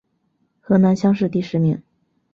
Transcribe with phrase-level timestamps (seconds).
[0.59, 1.79] 河南乡试第十名。